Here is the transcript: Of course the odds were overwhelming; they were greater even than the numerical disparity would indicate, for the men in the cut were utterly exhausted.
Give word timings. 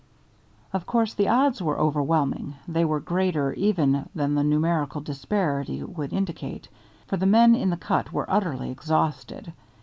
Of 0.73 0.87
course 0.87 1.13
the 1.13 1.27
odds 1.27 1.61
were 1.61 1.77
overwhelming; 1.77 2.55
they 2.67 2.83
were 2.83 2.99
greater 2.99 3.53
even 3.53 4.09
than 4.15 4.33
the 4.33 4.43
numerical 4.43 4.99
disparity 4.99 5.83
would 5.83 6.11
indicate, 6.11 6.67
for 7.05 7.17
the 7.17 7.27
men 7.27 7.53
in 7.53 7.69
the 7.69 7.77
cut 7.77 8.11
were 8.11 8.25
utterly 8.27 8.71
exhausted. 8.71 9.53